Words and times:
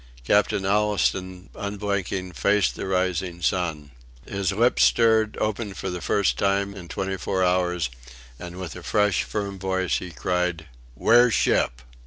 Captain 0.25 0.63
Allistoun, 0.63 1.49
unblinking, 1.53 2.31
faced 2.31 2.73
the 2.73 2.87
rising 2.87 3.39
sun. 3.39 3.91
His 4.27 4.51
lips 4.51 4.83
stirred, 4.83 5.37
opened 5.39 5.77
for 5.77 5.91
the 5.91 6.01
first 6.01 6.39
time 6.39 6.73
in 6.73 6.87
twenty 6.87 7.17
four 7.17 7.43
hours, 7.43 7.91
and 8.39 8.55
with 8.55 8.75
a 8.75 8.81
fresh 8.81 9.21
firm 9.21 9.59
voice 9.59 9.99
he 9.99 10.09
cried, 10.09 10.65
"Wear 10.95 11.29
ship!" 11.29 11.83